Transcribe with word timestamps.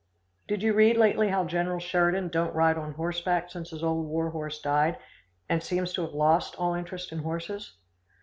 "Did 0.47 0.63
you 0.63 0.73
read 0.73 0.97
lately 0.97 1.29
how 1.29 1.45
General 1.45 1.77
Sheridan 1.79 2.29
don't 2.29 2.55
ride 2.55 2.75
on 2.75 2.93
horseback 2.93 3.51
since 3.51 3.69
his 3.69 3.83
old 3.83 4.07
war 4.07 4.31
horse 4.31 4.59
died, 4.59 4.97
and 5.47 5.61
seems 5.61 5.93
to 5.93 6.01
have 6.01 6.15
lost 6.15 6.55
all 6.55 6.73
interest 6.73 7.11
in 7.11 7.19
horses?" 7.19 7.75